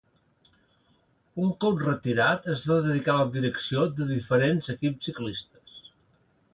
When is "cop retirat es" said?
1.65-2.65